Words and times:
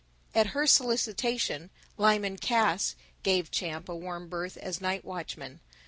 At 0.33 0.47
her 0.57 0.65
solicitation 0.65 1.69
Lyman 1.95 2.37
Cass 2.37 2.95
gave 3.21 3.51
Champ 3.51 3.87
a 3.87 3.95
warm 3.95 4.29
berth 4.29 4.57
as 4.57 4.81
night 4.81 5.05
watchman. 5.05 5.59